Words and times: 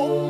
Oh. 0.00 0.27